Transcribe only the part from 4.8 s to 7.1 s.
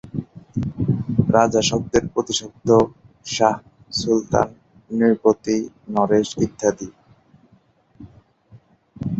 নৃপতি, নরেশ ইত্যাদি।